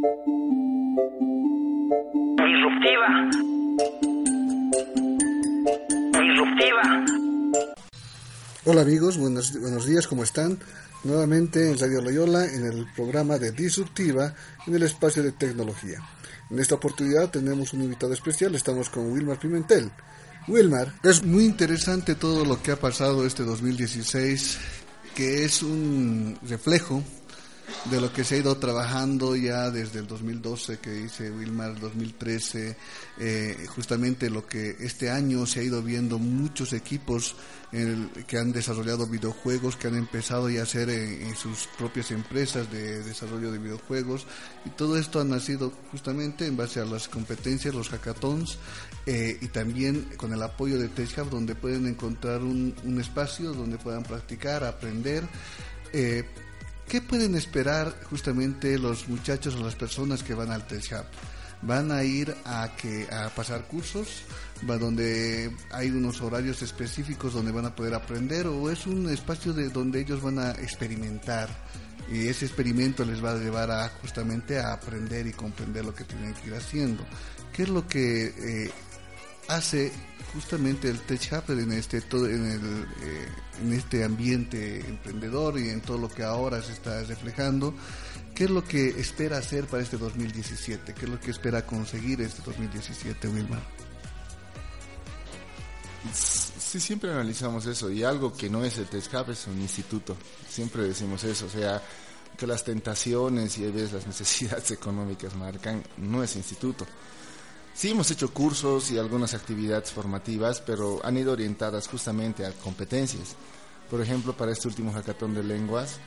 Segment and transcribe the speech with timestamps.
[0.00, 0.24] Disruptiva.
[6.18, 7.04] Disruptiva.
[8.64, 10.58] Hola amigos, buenos, buenos días, ¿cómo están?
[11.04, 14.34] Nuevamente en Radio Loyola en el programa de Disruptiva
[14.66, 16.02] en el espacio de tecnología.
[16.48, 19.90] En esta oportunidad tenemos un invitado especial, estamos con Wilmar Pimentel.
[20.48, 24.60] Wilmar, es muy interesante todo lo que ha pasado este 2016,
[25.14, 27.04] que es un reflejo
[27.86, 32.76] de lo que se ha ido trabajando ya desde el 2012 que dice Wilmar, 2013,
[33.18, 37.36] eh, justamente lo que este año se ha ido viendo muchos equipos
[38.26, 43.02] que han desarrollado videojuegos, que han empezado ya a hacer en, sus propias empresas de
[43.04, 44.26] desarrollo de videojuegos
[44.64, 48.58] y todo esto ha nacido justamente en base a las competencias, los hackathons
[49.06, 53.78] eh, y también con el apoyo de TechHub donde pueden encontrar un, un espacio donde
[53.78, 55.22] puedan practicar, aprender.
[55.92, 56.24] Eh,
[56.90, 61.06] ¿Qué pueden esperar justamente los muchachos o las personas que van al Tech
[61.62, 64.24] ¿Van a ir a, que, a pasar cursos?
[64.68, 68.48] ¿Va donde hay unos horarios específicos donde van a poder aprender?
[68.48, 71.48] ¿O es un espacio de donde ellos van a experimentar?
[72.10, 76.02] Y ese experimento les va a llevar a justamente a aprender y comprender lo que
[76.02, 77.06] tienen que ir haciendo.
[77.52, 78.70] ¿Qué es lo que eh,
[79.46, 79.92] hace
[80.32, 83.28] justamente el Tech en este todo en el eh,
[83.62, 87.74] en este ambiente emprendedor y en todo lo que ahora se está reflejando
[88.34, 92.20] qué es lo que espera hacer para este 2017 qué es lo que espera conseguir
[92.20, 93.62] este 2017 Wilmar
[96.12, 100.16] Sí, siempre analizamos eso y algo que no es el Tech Hub es un instituto.
[100.48, 101.82] Siempre decimos eso, o sea,
[102.38, 106.86] que las tentaciones y las necesidades económicas marcan, no es instituto.
[107.80, 113.36] Sí, hemos hecho cursos y algunas actividades formativas, pero han ido orientadas justamente a competencias.
[113.88, 115.98] Por ejemplo, para este último hackathon de lenguas,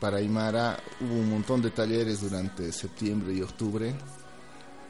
[0.00, 3.94] para Aymara hubo un montón de talleres durante septiembre y octubre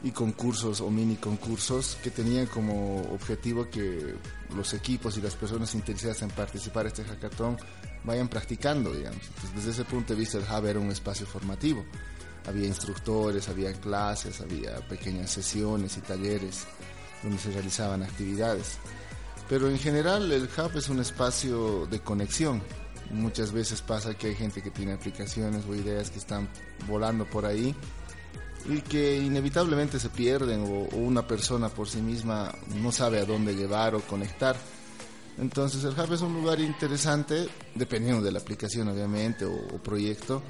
[0.02, 4.16] y concursos o mini concursos que tenían como objetivo que
[4.56, 7.56] los equipos y las personas interesadas en participar en este hackathon
[8.02, 9.22] vayan practicando, digamos.
[9.54, 11.84] desde ese punto de vista el Hub era un espacio formativo
[12.48, 16.66] había instructores, había clases, había pequeñas sesiones y talleres
[17.22, 18.78] donde se realizaban actividades.
[19.48, 22.62] Pero en general el hub es un espacio de conexión.
[23.10, 26.48] Muchas veces pasa que hay gente que tiene aplicaciones o ideas que están
[26.86, 27.74] volando por ahí
[28.68, 33.54] y que inevitablemente se pierden o, una persona por sí misma no sabe a dónde
[33.54, 34.56] llevar o conectar.
[35.38, 40.42] Entonces el hub es un lugar interesante, dependiendo de la aplicación obviamente o proyecto,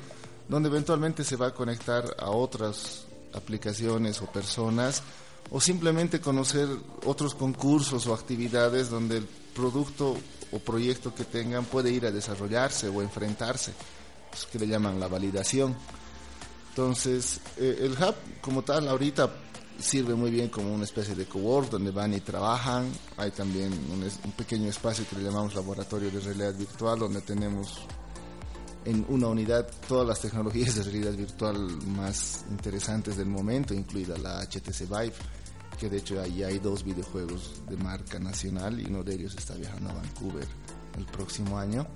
[0.48, 5.02] donde eventualmente se va a conectar a otras aplicaciones o personas
[5.50, 6.68] o simplemente conocer
[7.06, 10.16] otros concursos o actividades donde el producto
[10.52, 13.72] o proyecto que tengan puede ir a desarrollarse o enfrentarse,
[14.32, 15.76] es que le llaman la validación.
[16.70, 19.30] Entonces, eh, el hub como tal ahorita
[19.78, 22.90] sirve muy bien como una especie de cowork donde van y trabajan.
[23.16, 27.80] Hay también un, un pequeño espacio que le llamamos laboratorio de realidad virtual donde tenemos
[28.88, 34.42] en una unidad todas las tecnologías de realidad virtual más interesantes del momento, incluida la
[34.46, 35.12] HTC Vive,
[35.78, 39.54] que de hecho ahí hay dos videojuegos de marca nacional y uno de ellos está
[39.54, 40.48] viajando a Vancouver
[40.96, 41.86] el próximo año.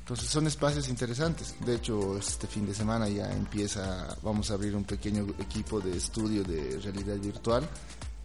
[0.00, 1.54] Entonces son espacios interesantes.
[1.64, 5.96] De hecho, este fin de semana ya empieza, vamos a abrir un pequeño equipo de
[5.96, 7.66] estudio de realidad virtual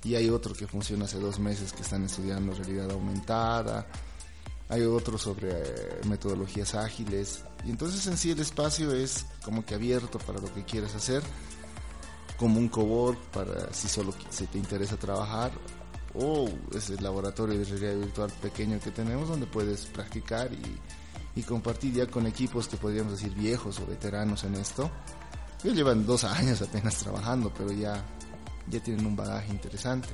[0.04, 3.88] y hay otro que funciona hace dos meses que están estudiando realidad aumentada,
[4.70, 7.44] hay otro sobre eh, metodologías ágiles.
[7.66, 11.24] Y entonces en sí el espacio es como que abierto para lo que quieras hacer,
[12.38, 15.52] como un cowork para si solo se te interesa trabajar,
[16.14, 21.44] o es el laboratorio de realidad virtual pequeño que tenemos donde puedes practicar y, y
[21.44, 24.90] compartir ya con equipos que podríamos decir viejos o veteranos en esto.
[25.64, 28.04] Ellos llevan dos años apenas trabajando, pero ya,
[28.70, 30.10] ya tienen un bagaje interesante.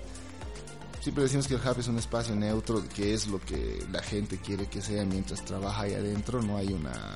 [1.06, 4.40] Siempre decimos que el hub es un espacio neutro, que es lo que la gente
[4.40, 7.16] quiere que sea mientras trabaja ahí adentro, no hay una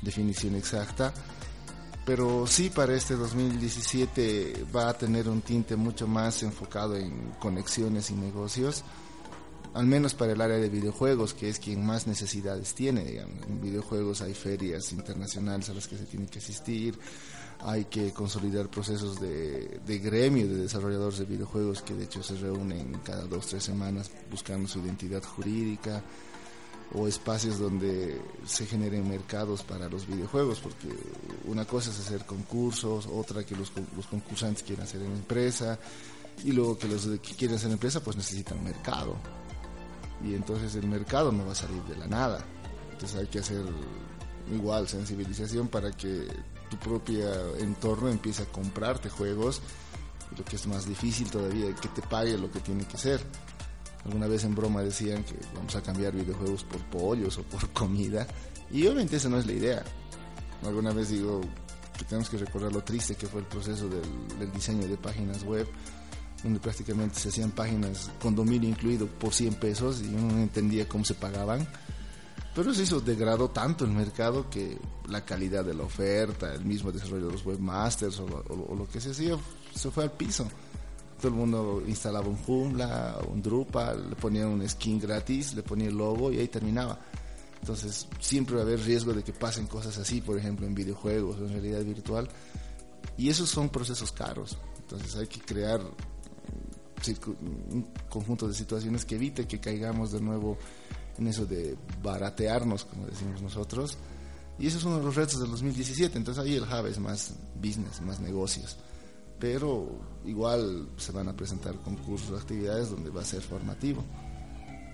[0.00, 1.12] definición exacta.
[2.06, 8.10] Pero sí, para este 2017 va a tener un tinte mucho más enfocado en conexiones
[8.10, 8.84] y negocios,
[9.74, 13.18] al menos para el área de videojuegos, que es quien más necesidades tiene.
[13.18, 16.96] En videojuegos hay ferias internacionales a las que se tiene que asistir,
[17.60, 23.00] hay que consolidar procesos de, gremio de desarrolladores de videojuegos que de hecho se reúnen
[23.04, 26.02] cada dos tres semanas buscando su identidad jurídica
[26.94, 30.88] o espacios donde se generen mercados para los videojuegos porque
[31.46, 35.78] una cosa es hacer concursos otra que los, los concursantes quieren hacer en empresa
[36.44, 39.16] y luego que los que quieren hacer empresa pues necesitan mercado.
[40.24, 42.44] Y entonces el mercado no va a salir de la nada.
[42.92, 43.62] Entonces hay que hacer
[44.52, 46.26] igual sensibilización para que
[46.68, 49.60] tu propio entorno empiece a comprarte juegos,
[50.36, 53.20] lo que es más difícil todavía, que te pague lo que tiene que ser.
[54.04, 58.26] Alguna vez en broma decían que vamos a cambiar videojuegos por pollos o por comida,
[58.70, 59.84] y obviamente esa no es la idea.
[60.64, 61.40] Alguna vez digo
[61.96, 65.42] que tenemos que recordar lo triste que fue el proceso del, del diseño de páginas
[65.44, 65.66] web
[66.42, 70.88] donde prácticamente se hacían páginas con dominio incluido por 100 pesos y uno no entendía
[70.88, 71.66] cómo se pagaban.
[72.58, 74.76] Pero eso degradó tanto el mercado que
[75.08, 79.12] la calidad de la oferta, el mismo desarrollo de los webmasters o, lo que se
[79.12, 79.38] hacía
[79.72, 80.44] se fue al piso.
[81.18, 85.86] Todo el mundo instalaba un Joomla, un Drupal, le ponía un skin gratis, le ponía
[85.86, 86.98] el logo y ahí terminaba.
[87.60, 91.38] Entonces siempre va a haber riesgo de que pasen cosas así, por ejemplo en videojuegos
[91.38, 92.28] o en realidad virtual.
[93.16, 94.58] Y esos son procesos caros.
[94.80, 100.58] Entonces hay que crear un conjunto de situaciones que evite que caigamos de nuevo
[101.18, 103.96] en eso de baratearnos, como decimos nosotros.
[104.58, 106.16] Y eso es uno de los retos del 2017.
[106.16, 108.76] Entonces ahí el Hub es más business, más negocios.
[109.38, 109.88] Pero
[110.24, 114.04] igual se van a presentar concursos, actividades donde va a ser formativo.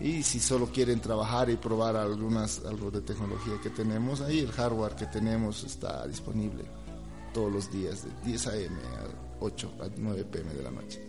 [0.01, 4.51] Y si solo quieren trabajar y probar algunas, algo de tecnología que tenemos, ahí el
[4.51, 6.65] hardware que tenemos está disponible
[7.33, 8.77] todos los días de 10 a.m.
[8.77, 10.53] a 8 a 9 p.m.
[10.53, 11.01] de la noche.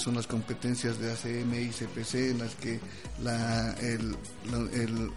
[0.00, 2.80] Son las competencias de ACM y CPC, en las que
[3.22, 4.16] la, el,
[4.72, 5.12] el,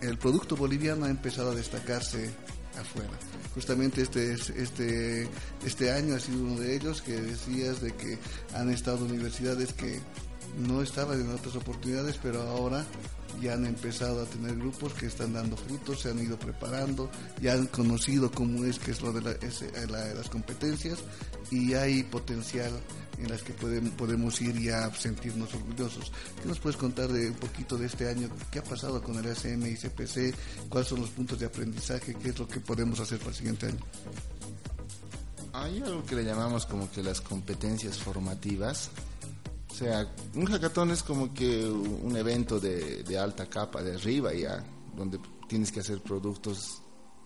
[0.00, 2.30] el producto boliviano ha empezado a destacarse
[2.78, 3.10] afuera.
[3.54, 5.28] Justamente este, este,
[5.64, 8.18] este año ha sido uno de ellos que decías de que
[8.54, 10.00] han estado universidades que
[10.58, 12.84] no estaban en otras oportunidades, pero ahora
[13.40, 17.10] ya han empezado a tener grupos que están dando frutos, se han ido preparando,
[17.40, 20.98] ya han conocido cómo es que es lo de las competencias
[21.50, 22.72] y hay potencial
[23.18, 26.12] en las que podemos, ir y a sentirnos orgullosos.
[26.40, 28.28] ¿Qué nos puedes contar de un poquito de este año?
[28.50, 30.34] ¿Qué ha pasado con el ACM y CPC?
[30.68, 32.14] ¿Cuáles son los puntos de aprendizaje?
[32.14, 33.78] ¿Qué es lo que podemos hacer para el siguiente año?
[35.52, 38.90] Hay algo que le llamamos como que las competencias formativas.
[39.70, 44.32] O sea, un hackathon es como que un evento de, de alta capa, de arriba
[44.34, 44.64] ya,
[44.94, 45.18] donde
[45.48, 46.82] tienes que hacer productos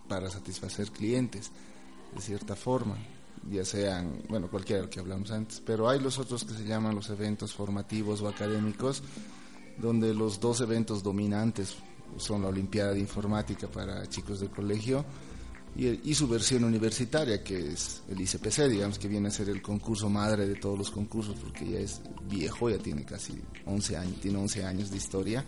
[0.08, 1.50] para satisfacer clientes,
[2.14, 2.96] de cierta forma
[3.48, 7.08] ya sean, bueno, cualquiera que hablamos antes, pero hay los otros que se llaman los
[7.10, 9.02] eventos formativos o académicos,
[9.78, 11.76] donde los dos eventos dominantes
[12.16, 15.04] son la Olimpiada de Informática para chicos del colegio
[15.76, 20.10] y, su versión universitaria, que es el ICPC, digamos que viene a ser el concurso
[20.10, 24.38] madre de todos los concursos, porque ya es viejo, ya tiene casi 11 años, tiene
[24.38, 25.44] 11 años de historia.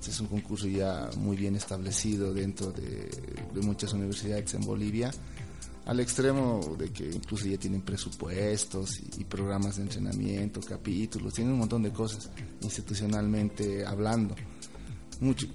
[0.00, 5.12] es un concurso ya muy bien establecido dentro de muchas universidades en Bolivia
[5.86, 11.60] al extremo de que incluso ya tienen presupuestos y, programas de entrenamiento, capítulos, tienen un
[11.60, 12.30] montón de cosas
[12.60, 14.34] institucionalmente hablando,
[15.20, 15.46] mucho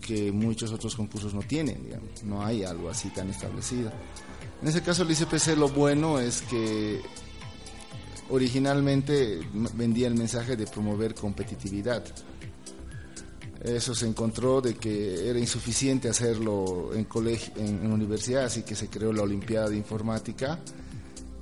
[0.00, 1.78] que muchos otros concursos no tienen,
[2.24, 3.90] no hay algo así tan establecido.
[4.60, 7.00] En ese caso el ICPC lo bueno es que
[8.28, 9.40] originalmente
[9.74, 12.04] vendía el mensaje de promover competitividad
[13.66, 18.88] eso se encontró de que era insuficiente hacerlo en colegio, en, universidad, así que se
[18.88, 20.60] creó la Olimpiada de Informática,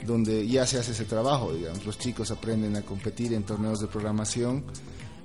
[0.06, 3.88] donde ya se hace ese trabajo, digamos, los chicos aprenden a competir en torneos de
[3.88, 4.64] programación,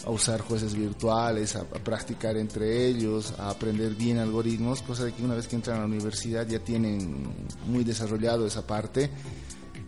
[0.06, 5.24] a usar jueces virtuales, a, practicar entre ellos, a aprender bien algoritmos, cosa de que
[5.24, 7.28] una vez que entran a la universidad ya tienen
[7.66, 9.10] muy desarrollado esa parte.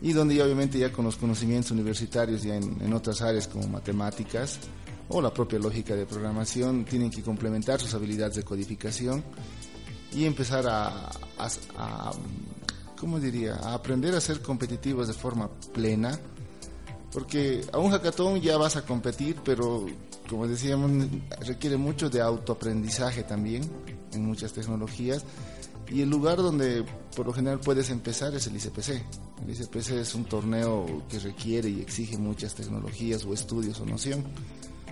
[0.01, 3.67] Y donde ya obviamente ya con los conocimientos universitarios ya en, en otras áreas como
[3.67, 4.59] matemáticas,
[5.11, 9.23] o la propia lógica de programación tienen que complementar sus habilidades de codificación
[10.13, 11.09] y empezar a,
[12.97, 16.17] ¿cómo diría?, a aprender a ser competitivos de forma plena,
[17.11, 19.85] porque a un hackathon ya vas a competir, pero
[20.29, 20.91] como decíamos,
[21.41, 23.69] requiere mucho de autoaprendizaje también
[24.13, 25.23] en muchas tecnologías.
[25.89, 26.85] Y el lugar donde
[27.17, 28.89] por lo general puedes empezar es el ICPC.
[29.43, 34.23] El ICPC es un torneo que requiere y exige muchas tecnologías o estudios o noción.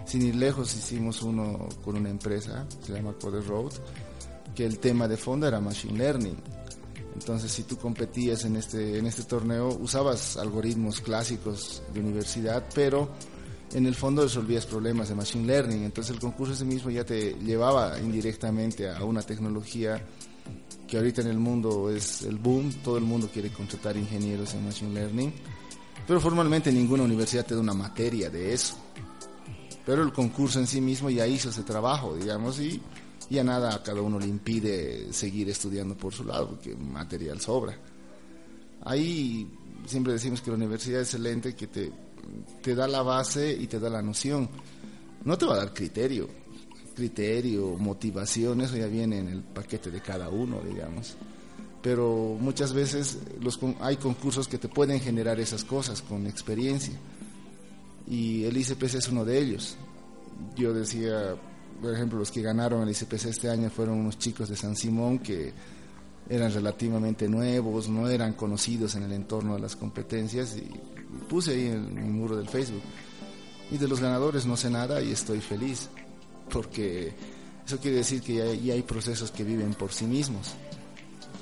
[0.09, 3.73] Sin ir lejos hicimos uno con una empresa, se llama Code Road,
[4.55, 6.35] que el tema de fondo era Machine Learning.
[7.13, 13.09] Entonces, si tú competías en este, en este torneo, usabas algoritmos clásicos de universidad, pero
[13.71, 15.83] en el fondo resolvías problemas de Machine Learning.
[15.83, 20.03] Entonces, el concurso ese mismo ya te llevaba indirectamente a una tecnología
[20.87, 24.65] que ahorita en el mundo es el boom, todo el mundo quiere contratar ingenieros en
[24.65, 25.31] Machine Learning,
[26.07, 28.75] pero formalmente ninguna universidad te da una materia de eso.
[29.85, 32.81] Pero el concurso en sí mismo ya hizo ese trabajo, digamos, y
[33.29, 37.77] ya nada a cada uno le impide seguir estudiando por su lado, porque material sobra.
[38.81, 39.47] Ahí
[39.85, 41.91] siempre decimos que la universidad es excelente, que te,
[42.61, 44.49] te da la base y te da la noción.
[45.25, 46.27] No te va a dar criterio,
[46.95, 51.15] criterio, motivación, eso ya viene en el paquete de cada uno, digamos.
[51.81, 56.93] Pero muchas veces los, hay concursos que te pueden generar esas cosas con experiencia.
[58.09, 59.77] Y el ICPC es uno de ellos.
[60.55, 61.35] Yo decía,
[61.81, 65.19] por ejemplo, los que ganaron el ICPC este año fueron unos chicos de San Simón
[65.19, 65.53] que
[66.29, 70.69] eran relativamente nuevos, no eran conocidos en el entorno de las competencias y
[71.27, 72.83] puse ahí en mi muro del Facebook.
[73.71, 75.89] Y de los ganadores no sé nada y estoy feliz,
[76.51, 77.13] porque
[77.65, 80.53] eso quiere decir que ya, hay procesos que viven por sí mismos,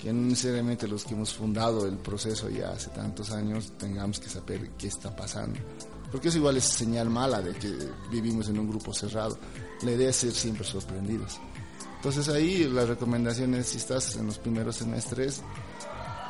[0.01, 4.29] que no necesariamente los que hemos fundado el proceso ya hace tantos años tengamos que
[4.29, 5.59] saber qué está pasando,
[6.11, 7.73] porque eso igual es señal mala de que
[8.09, 9.37] vivimos en un grupo cerrado.
[9.81, 11.39] La idea es ser siempre sorprendidos.
[11.97, 15.41] Entonces ahí la recomendación es si estás en los primeros semestres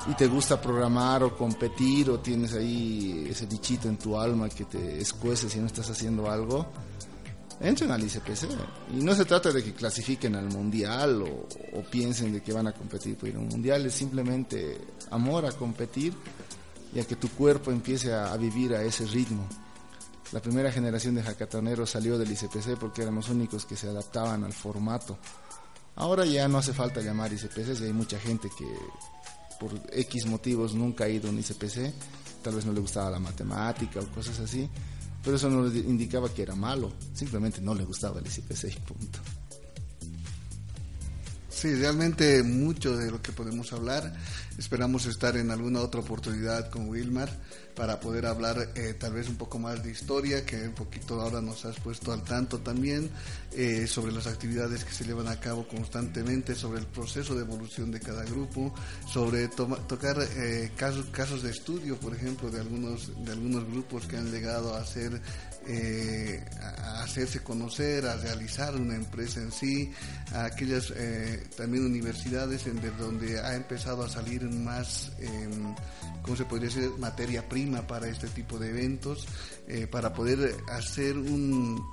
[0.10, 4.66] y te gusta programar o competir o tienes ahí ese bichito en tu alma que
[4.66, 6.66] te escuece si no estás haciendo algo,
[7.60, 8.48] entren al ICPC.
[8.94, 12.72] Y no se trata de que clasifiquen al mundial o, piensen de que van a
[12.72, 14.80] competir por ir a un mundial, es simplemente
[15.12, 16.14] amor a competir
[16.94, 19.48] y a que tu cuerpo empiece a, a vivir a ese ritmo.
[20.34, 24.52] La primera generación de hackatoneros salió del ICPC porque éramos únicos que se adaptaban al
[24.52, 25.18] formato.
[25.96, 28.66] Ahora ya no hace falta llamar ICPC, hay mucha gente que
[29.60, 31.94] por X motivos nunca ha ido a un ICPC,
[32.44, 34.70] tal vez no le gustaba la matemática o cosas así,
[35.24, 39.20] pero eso no indicaba que era malo, simplemente no le gustaba el ICPC y punto.
[41.58, 44.14] Sí, realmente mucho de lo que podemos hablar.
[44.60, 47.32] Esperamos estar en alguna otra oportunidad con Wilmar
[47.76, 51.42] para poder hablar eh, tal vez un poco más de historia, que un poquito ahora
[51.42, 53.10] nos has puesto al tanto también,
[53.54, 57.90] eh, sobre las actividades que se llevan a cabo constantemente, sobre el proceso de evolución
[57.90, 58.72] de cada grupo,
[59.12, 64.18] sobre tocar eh, casos, casos de estudio, por ejemplo, de algunos, de algunos grupos que
[64.18, 65.20] han llegado a ser
[65.68, 69.92] eh, a hacerse conocer, a realizar una empresa en sí,
[70.34, 75.50] a aquellas eh, también universidades en donde ha empezado a salir más, eh,
[76.22, 79.28] ¿cómo se podría decir?, materia prima para este tipo de eventos,
[79.68, 81.84] eh, para poder hacer un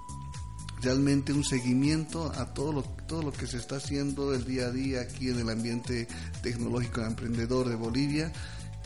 [0.82, 4.70] realmente un seguimiento a todo lo, todo lo que se está haciendo el día a
[4.70, 6.06] día aquí en el ambiente
[6.42, 8.30] tecnológico emprendedor de Bolivia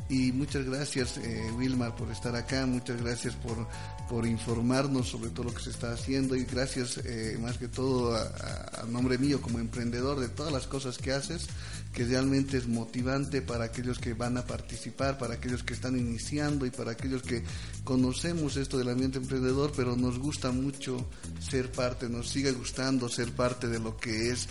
[0.08, 3.66] y muchas gracias eh, Wilmar por estar acá, muchas gracias por,
[4.08, 8.16] por informarnos sobre todo lo que se está haciendo y gracias eh, más que todo
[8.16, 11.46] a, nombre mío como emprendedor de todas las cosas que haces,
[11.92, 16.64] que realmente es motivante para aquellos que van a participar, para aquellos que están iniciando
[16.64, 17.42] y para aquellos que
[17.84, 21.06] conocemos esto del ambiente emprendedor, pero nos gusta mucho
[21.40, 24.48] ser parte, nos sigue gustando ser parte de lo que es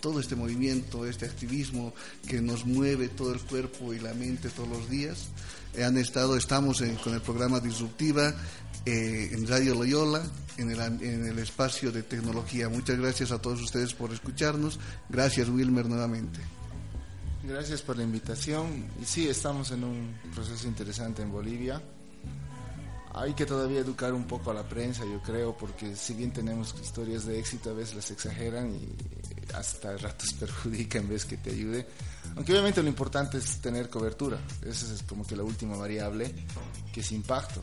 [0.00, 1.92] todo este movimiento, este activismo
[2.26, 5.28] que nos mueve todo el cuerpo y la mente todos los días.
[5.74, 8.34] Eh, han estado, estamos con el programa Disruptiva
[8.86, 10.22] eh, en Radio Loyola,
[10.56, 12.68] en el, en el espacio de tecnología.
[12.68, 14.78] Muchas gracias a todos ustedes por escucharnos.
[15.08, 16.40] Gracias, Wilmer, nuevamente.
[17.44, 18.86] Gracias por la invitación.
[19.00, 21.82] Y sí, estamos en un proceso interesante en Bolivia.
[23.14, 26.74] Hay que todavía educar un poco a la prensa, yo creo, porque si bien tenemos
[26.80, 31.50] historias de éxito, a veces las exageran y hasta ratos perjudica en vez que te
[31.50, 31.86] ayude.
[32.36, 34.38] Aunque obviamente lo importante es tener cobertura.
[34.62, 36.34] Esa es como que la última variable,
[36.92, 37.62] que es impacto.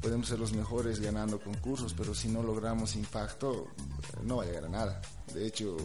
[0.00, 3.68] Podemos ser los mejores ganando concursos, pero si no logramos impacto,
[4.24, 5.02] no va a llegar a nada.
[5.32, 5.76] De hecho,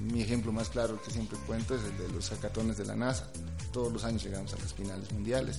[0.00, 3.30] mi ejemplo más claro que siempre cuento es el de los hackatones de la NASA.
[3.72, 5.58] Todos los años llegamos a las finales mundiales.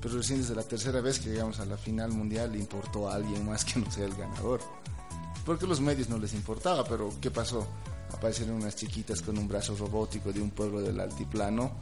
[0.00, 3.14] Pero recién desde la tercera vez que llegamos a la final mundial le importó a
[3.14, 4.60] alguien más que no sea el ganador.
[5.44, 7.66] Porque a los medios no les importaba, pero ¿qué pasó?
[8.14, 11.72] Aparecieron unas chiquitas con un brazo robótico de un pueblo del altiplano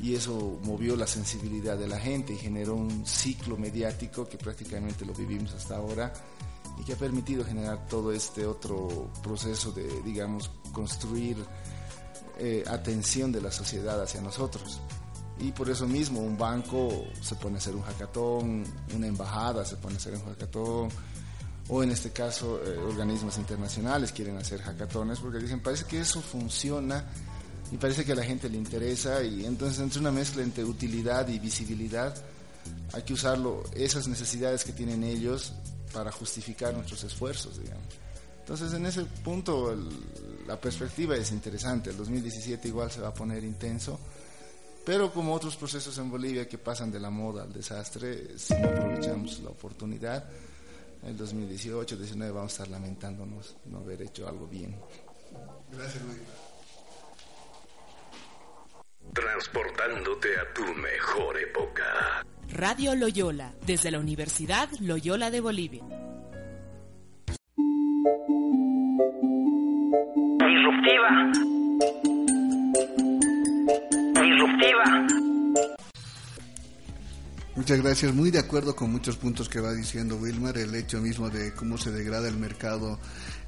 [0.00, 5.04] y eso movió la sensibilidad de la gente y generó un ciclo mediático que prácticamente
[5.04, 6.12] lo vivimos hasta ahora
[6.78, 11.36] y que ha permitido generar todo este otro proceso de, digamos, construir
[12.38, 14.80] eh, atención de la sociedad hacia nosotros.
[15.40, 19.76] Y por eso mismo un banco se pone a hacer un hackathon, una embajada se
[19.76, 20.88] pone a hacer un hackathon,
[21.68, 26.20] o en este caso eh, organismos internacionales quieren hacer hackatones porque dicen, parece que eso
[26.20, 27.04] funciona
[27.70, 31.28] y parece que a la gente le interesa y entonces entre una mezcla entre utilidad
[31.28, 32.14] y visibilidad
[32.92, 35.52] hay que usarlo, esas necesidades que tienen ellos
[35.92, 37.86] para justificar nuestros esfuerzos, digamos.
[38.40, 39.76] Entonces en ese punto
[40.46, 44.00] la perspectiva es interesante, el 2017 igual se va a poner intenso,
[44.86, 48.68] pero como otros procesos en Bolivia que pasan de la moda al desastre, si no
[48.68, 50.24] aprovechamos la oportunidad,
[51.04, 54.76] el 2018, 19 vamos a estar lamentándonos no haber hecho algo bien.
[55.70, 56.18] Gracias, Luis.
[59.12, 62.24] Transportándote a tu mejor época.
[62.50, 66.07] Radio Loyola, desde la Universidad Loyola de Bolivia.
[77.68, 78.14] Muchas gracias.
[78.14, 80.56] Muy de acuerdo con muchos puntos que va diciendo Wilmar.
[80.56, 82.98] El hecho mismo de cómo se degrada el mercado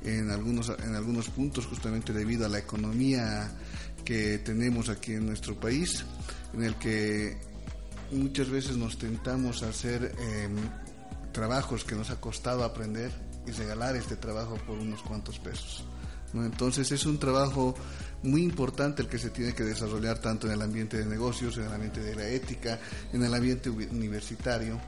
[0.02, 3.50] en algunos, en algunos puntos, justamente debido a la economía
[4.04, 6.04] que tenemos aquí en nuestro país,
[6.52, 7.38] en el que
[8.12, 10.54] muchas veces nos tentamos a hacer em,
[11.32, 13.10] trabajos que nos ha costado aprender
[13.46, 15.82] y regalar este trabajo por unos cuantos pesos.
[16.34, 16.44] ¿no?
[16.44, 17.74] Entonces es un trabajo
[18.22, 21.64] muy importante el que se tiene que desarrollar tanto en el ambiente de negocios, en
[21.64, 22.78] el ambiente de la ética,
[23.12, 24.80] en el ambiente universitario.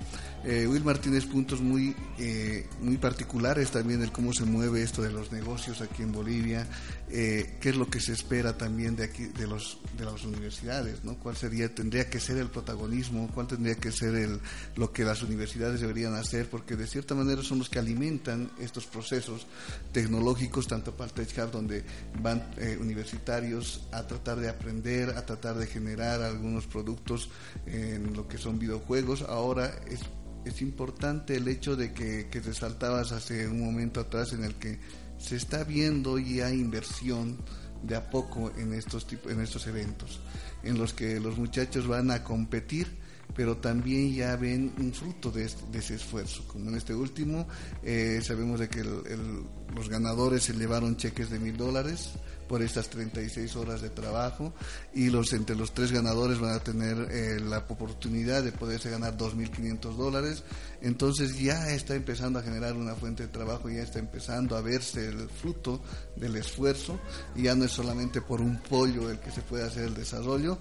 [0.45, 5.13] Eh, Wilmar tienes puntos muy, eh, muy particulares también del cómo se mueve esto de
[5.13, 6.67] los negocios aquí en Bolivia,
[7.15, 11.05] eh, qué es lo que se espera también de aquí, de los, de las universidades,
[11.05, 11.19] ¿no?
[11.19, 14.41] ¿Cuál sería, tendría que ser el protagonismo, cuál tendría que ser el,
[14.77, 18.87] lo que las universidades deberían hacer, porque de cierta manera son los que alimentan estos
[18.87, 19.47] procesos
[19.93, 21.85] tecnológicos, tanto para el Tech donde
[22.21, 27.29] van eh, universitarios a tratar de aprender, a tratar de generar algunos productos
[27.67, 30.01] en lo que son videojuegos, ahora es
[30.45, 34.81] es importante el hecho de que, que resaltabas hace un momento atrás en el que
[35.23, 37.39] se está viendo ya inversión
[37.83, 40.21] de a poco en estos en estos eventos,
[40.63, 42.99] en los que los muchachos van a competir,
[43.35, 46.45] pero también ya ven un fruto de, ese esfuerzo.
[46.49, 47.47] Como en este último,
[47.83, 49.43] eh, sabemos de que el-
[49.75, 52.11] los ganadores se llevaron cheques de mil dólares
[52.47, 54.53] por estas 36 horas de trabajo
[54.93, 59.17] y los entre los tres ganadores van a tener eh, la oportunidad de poderse ganar
[59.17, 60.43] 2.500 dólares.
[60.83, 65.09] Entonces ya está empezando a generar una fuente de trabajo, ya está empezando a verse
[65.09, 65.81] el fruto
[66.17, 67.01] del esfuerzo
[67.35, 70.59] y ya no es solamente por un pollo el que se puede hacer el desarrollo.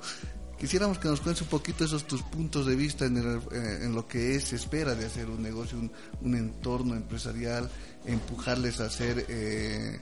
[0.62, 4.36] Quisiéramos que nos cuentes un poquito esos tus puntos de vista en, eh, lo que
[4.36, 7.68] es, se espera de hacer un negocio, un, un entorno empresarial,
[8.06, 10.00] empujarles a hacer eh,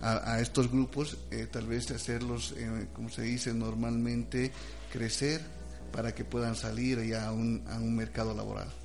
[0.00, 2.54] a, estos grupos, eh, tal vez hacerlos,
[2.94, 4.50] como se dice normalmente,
[4.90, 5.42] crecer
[5.92, 8.77] para que puedan salir ya a un mercado laboral.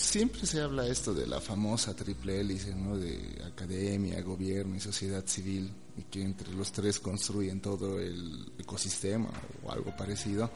[0.00, 2.96] Siempre se habla esto de la famosa triple hélice, ¿no?
[2.96, 9.28] De academia, gobierno y sociedad civil, y que entre los tres construyen todo el ecosistema
[9.62, 10.50] o algo parecido,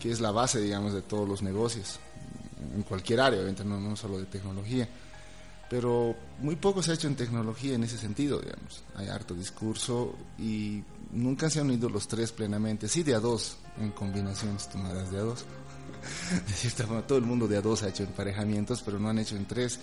[0.00, 2.00] que es la base, digamos, de todos los negocios,
[2.74, 4.88] en cualquier área, obviamente, no, no solo de tecnología.
[5.70, 8.82] Pero muy poco se ha hecho en tecnología en ese sentido, digamos.
[8.96, 13.56] Hay harto discurso y nunca se han unido los tres plenamente, sí de a dos,
[13.80, 15.46] en combinaciones tomadas de a dos
[16.46, 19.18] de cierta forma, todo el mundo de a dos ha hecho emparejamientos, pero no han
[19.18, 19.78] hecho en tres.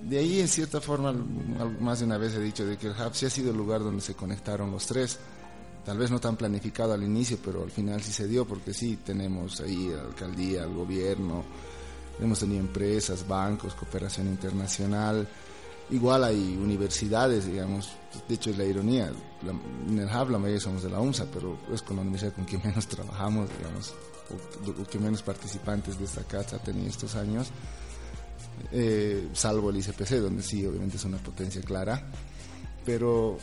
[0.00, 2.92] De ahí, en cierta forma, al- más de una vez he dicho de que el
[2.92, 5.18] Hub sí ha sido el lugar donde se conectaron los tres.
[5.84, 8.98] Tal vez no tan planificado al inicio, pero al final sí se dio, porque sí
[9.04, 11.44] tenemos ahí la alcaldía, el gobierno,
[12.20, 15.26] hemos tenido empresas, bancos, cooperación internacional.
[15.90, 17.92] Igual hay universidades, digamos,
[18.28, 19.12] de hecho es la ironía,
[19.44, 22.32] la- en el Hub la mayoría somos de la UNSA, pero es con la universidad
[22.32, 23.94] con quien menos trabajamos, digamos,
[24.66, 27.48] o, o que menos participantes de esta casa ha tenido estos años,
[28.72, 32.04] eh, salvo el ICPC, donde sí, obviamente es una potencia clara,
[32.84, 33.38] pero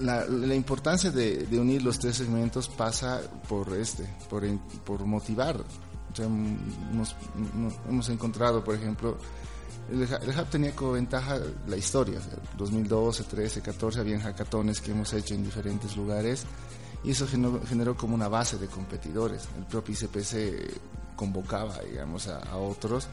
[0.00, 4.44] la, importancia de, unir los tres segmentos pasa por este, por,
[4.84, 5.56] por motivar.
[6.12, 7.14] O sea, hemos,
[7.88, 9.16] hemos encontrado, por ejemplo,
[9.90, 12.18] el, el Hub tenía como ventaja la historia.
[12.18, 16.44] o sea, 2012, 13, 14 habían hackatones que hemos hecho en diferentes lugares
[17.04, 19.48] y eso generó, generó como una base de competidores.
[19.56, 23.08] El propio ICPC convocaba, digamos, a, a otros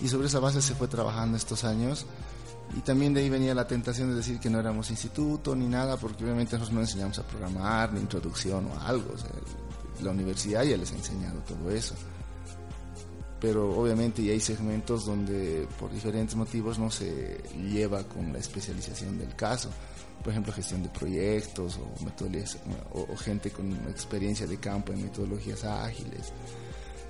[0.00, 2.06] y sobre esa base se fue trabajando estos años
[2.76, 5.96] y también de ahí venía la tentación de decir que no éramos instituto ni nada,
[5.96, 9.12] porque obviamente nosotros no enseñamos a programar, ni introducción o algo.
[9.14, 9.30] o sea,
[10.02, 11.94] la universidad ya les ha enseñado todo eso.
[13.42, 19.18] Pero obviamente ya hay segmentos donde por diferentes motivos no se lleva con la especialización
[19.18, 19.68] del caso.
[20.22, 22.56] Por ejemplo, gestión de proyectos o, metodologías,
[22.92, 26.32] o, gente con experiencia de campo en metodologías ágiles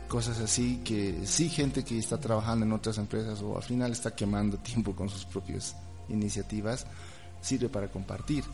[0.08, 4.14] cosas así que sí gente que está trabajando en otras empresas o al final está
[4.14, 5.74] quemando tiempo con sus propias
[6.08, 6.86] iniciativas
[7.40, 8.44] sirve para compartir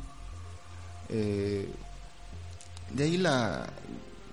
[1.11, 1.67] Eh,
[2.93, 3.67] de ahí la,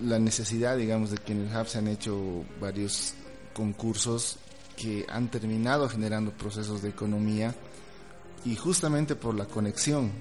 [0.01, 3.13] la necesidad digamos de que en el hub se han hecho varios
[3.55, 4.37] concursos
[4.75, 7.55] que han terminado generando procesos de economía
[8.43, 10.11] y justamente por la conexión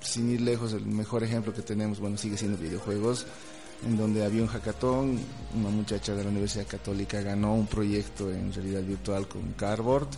[0.00, 3.26] sin ir lejos el mejor ejemplo que tenemos bueno sigue siendo videojuegos
[3.84, 5.18] en donde había un hackathon,
[5.56, 10.08] una muchacha de la Universidad Católica ganó un proyecto en realidad virtual con Cardboard,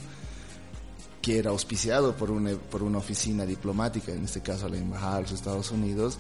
[1.23, 5.23] que era auspiciado por una, por una oficina diplomática, en este caso la Embajada de
[5.23, 6.19] los Estados Unidos,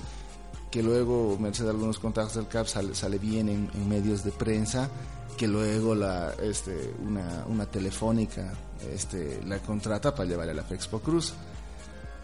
[0.74, 4.32] que luego, merced a algunos contactos del CAP, sale, sale bien en, en, medios de
[4.32, 4.90] prensa,
[5.36, 8.52] que luego la, este, una, una telefónica
[8.92, 11.32] este, la contrata para llevarle a la Fexpo Cruz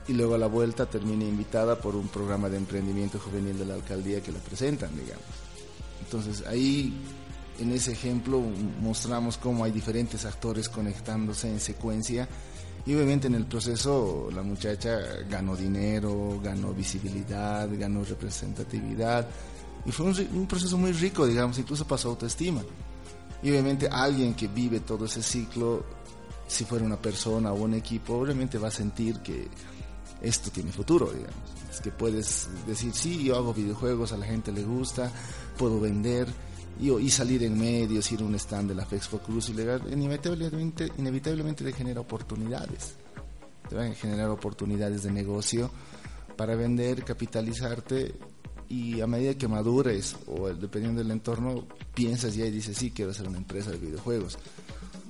[0.08, 3.74] y luego a la vuelta termina invitada por un programa de emprendimiento juvenil de la
[3.74, 5.22] alcaldía que la presentan, digamos.
[6.00, 6.92] Entonces ahí,
[7.60, 8.42] en ese ejemplo,
[8.80, 12.28] mostramos cómo hay diferentes actores conectándose en secuencia
[12.87, 19.29] y obviamente en el proceso la muchacha ganó dinero, ganó visibilidad, ganó representatividad
[19.85, 22.62] y fue un, proceso muy rico, digamos, incluso pasó autoestima.
[23.43, 25.85] Y obviamente alguien que vive todo ese ciclo,
[26.47, 29.49] si fuera una persona o un equipo, obviamente va a sentir que
[30.21, 31.51] esto tiene futuro, digamos.
[31.71, 35.11] Es que puedes decir, sí, yo hago videojuegos, a la gente le gusta,
[35.57, 36.29] puedo vender
[36.78, 39.83] y, y salir en medios, ir a un stand de la Fexpo Cruz y legal,
[39.90, 42.94] inevitablemente, inevitablemente te genera oportunidades.
[43.68, 45.70] Te van a generar oportunidades de negocio
[46.37, 48.14] para vender, capitalizarte
[48.68, 53.11] y a medida que madures o dependiendo del entorno, piensas ya y dices, sí, quiero
[53.11, 54.38] hacer una empresa de videojuegos.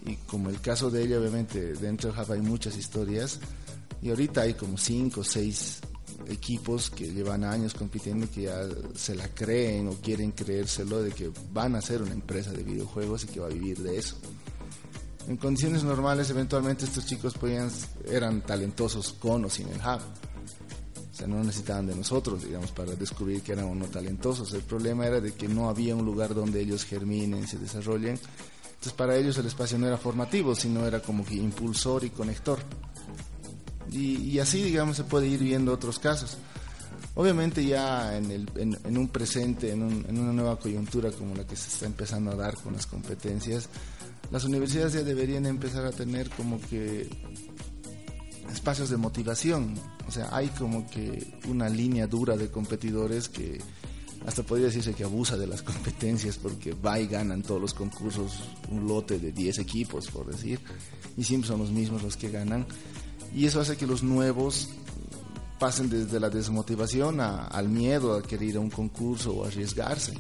[0.07, 3.39] Y como el caso de ella, obviamente, dentro de Java hay muchas historias
[4.03, 5.81] y ahorita hay como cinco o seis
[6.29, 8.61] equipos que llevan años compitiendo que ya
[8.95, 13.25] se la creen o quieren creérselo de que van a ser una empresa de videojuegos
[13.25, 14.17] y que va a vivir de eso.
[15.29, 17.71] En condiciones normales, eventualmente estos chicos podían,
[18.11, 20.01] eran talentosos con o sin el hub.
[20.01, 24.53] O sea, no necesitaban de nosotros, digamos, para descubrir que eran o no talentosos.
[24.55, 28.19] El problema era de que no había un lugar donde ellos germinen, se desarrollen.
[28.81, 32.61] Entonces, para ellos el espacio no era formativo, sino era como que impulsor y conector.
[33.93, 36.39] Y, así, digamos, se puede ir viendo otros casos.
[37.15, 41.35] Obviamente ya en, el, en, en un presente, en, un, en, una nueva coyuntura como
[41.35, 43.69] la que se está empezando a dar con las competencias,
[44.31, 47.11] las universidades ya deberían empezar a tener como que
[48.53, 49.75] espacios de motivación.
[50.07, 53.61] O sea, hay como que una línea dura de competidores que
[54.27, 58.43] hasta podría decirse que abusa de las competencias porque va y ganan todos los concursos
[58.69, 60.61] un lote de 10 equipos, por decir,
[61.17, 62.67] y siempre son los mismos los que ganan
[63.35, 64.69] y eso hace que los nuevos
[65.59, 70.15] pasen desde la desmotivación al miedo a querer ir a un concurso o arriesgarse.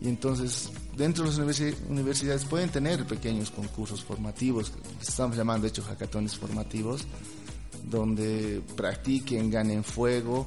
[0.00, 5.82] Y entonces, dentro de las universidades pueden tener pequeños concursos formativos, estamos llamando de hecho
[5.82, 7.06] hackatones formativos,
[7.84, 10.46] donde practiquen, ganen fuego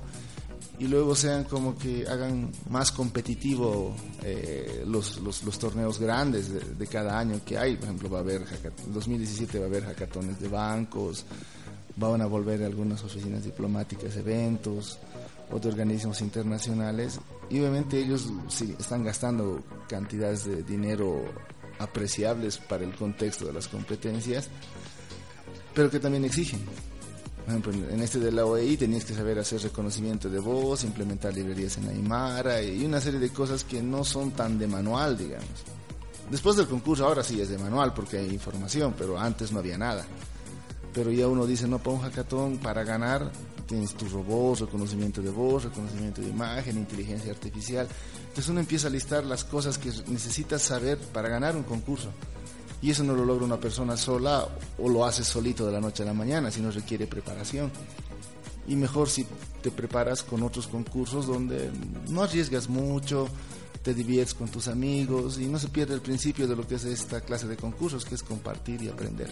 [0.77, 6.88] y luego sean como que hagan más competitivo eh, los, los, torneos grandes de, de,
[6.88, 7.75] cada año que hay.
[7.75, 8.45] Por ejemplo, va a haber,
[8.85, 11.25] en 2017 va a haber hackatones de bancos,
[11.99, 14.99] van a volver algunas oficinas diplomáticas, eventos,
[15.51, 21.25] otros organismos internacionales y obviamente ellos sí, están gastando cantidades de dinero
[21.79, 24.49] apreciables para el contexto de las competencias,
[25.73, 26.62] pero que también exigen.
[27.45, 31.33] Por ejemplo, en este de la OEI tenías que saber hacer reconocimiento de voz, implementar
[31.33, 35.47] librerías en Aymara y una serie de cosas que no son tan de manual, digamos.
[36.29, 39.79] Después del concurso ahora sí es de manual porque hay información, pero antes no había
[39.79, 40.05] nada
[40.93, 43.32] pero ya uno dice, no, para un hackathon, para ganar,
[43.67, 47.88] tienes tu robot, reconocimiento de voz, reconocimiento de imagen, inteligencia artificial.
[48.21, 52.10] Entonces uno empieza a listar las cosas que necesitas saber para ganar un concurso.
[52.82, 54.47] Y eso no lo logra una persona sola
[54.78, 57.71] o lo hace solito de la noche a la mañana, sino requiere preparación.
[58.67, 59.25] Y mejor si
[59.62, 61.69] te preparas con otros concursos donde
[62.10, 63.28] no arriesgas mucho,
[63.84, 66.86] te diviertes con tus amigos y no se pierde el principio de lo que es
[66.86, 69.30] esta clase de concursos, que es compartir y aprender.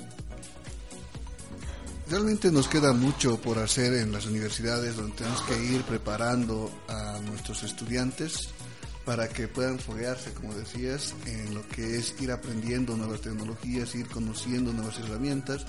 [2.09, 7.19] Realmente nos queda mucho por hacer en las universidades donde tenemos que ir preparando a
[7.25, 8.47] nuestros estudiantes
[9.03, 14.07] para que puedan foguearse, como decías, en lo que es ir aprendiendo nuevas tecnologías, ir
[14.07, 15.65] conociendo nuevas herramientas,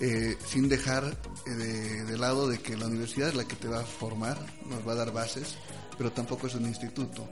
[0.00, 3.80] eh, sin dejar eh, de, lado de que la universidad es la que te va
[3.80, 5.56] a formar, nos va a dar bases,
[5.96, 7.26] pero tampoco es un instituto.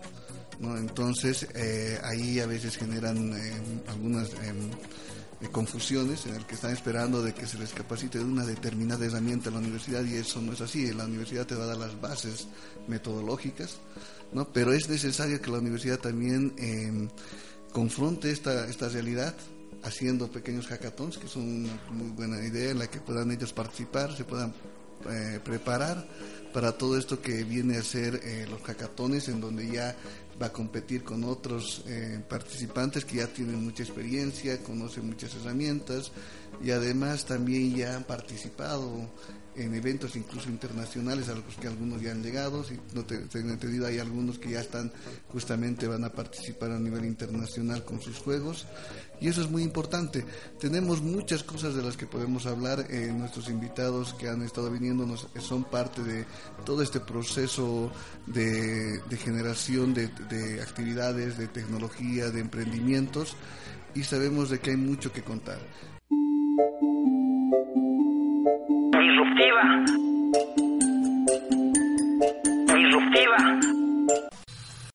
[0.60, 3.34] Entonces, eh, ahí a veces generan
[3.86, 4.48] algunas de
[5.48, 9.48] confusiones en el que están esperando de que se les capacite de una determinada herramienta
[9.48, 10.92] en la universidad y eso no es así.
[10.92, 12.48] La universidad te va a dar las bases
[12.88, 13.78] metodológicas,
[14.32, 14.46] ¿no?
[14.52, 17.08] Pero es necesario que la universidad también eh,
[17.72, 19.34] confronte esta, esta realidad
[19.82, 24.14] haciendo pequeños hackathons, que son una muy buena idea en la que puedan ellos participar,
[24.14, 24.52] se puedan
[25.10, 26.06] eh, preparar
[26.52, 29.96] para todo esto que viene a ser eh, los hackatones, en donde ya
[30.40, 36.12] va a competir con otros eh, participantes que ya tienen mucha experiencia, conocen muchas herramientas,
[36.62, 39.08] y además también ya han participado
[39.56, 43.50] en eventos incluso internacionales a los que algunos ya han llegado, si no te, tengo
[43.50, 44.92] entendido hay algunos que ya están
[45.28, 48.66] justamente van a participar a nivel internacional con sus juegos
[49.20, 50.24] y eso es muy importante.
[50.58, 55.04] Tenemos muchas cosas de las que podemos hablar, eh, nuestros invitados que han estado viniendo
[55.04, 56.24] nos, son parte de
[56.64, 57.92] todo este proceso
[58.26, 63.36] de, generación de actividades, de tecnología, de emprendimientos
[63.94, 65.58] y sabemos de que hay mucho que contar
[69.00, 69.62] disruptiva.
[72.74, 73.89] Disruptiva.